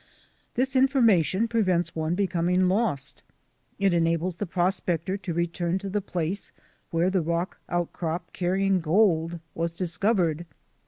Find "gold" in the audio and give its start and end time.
8.81-9.39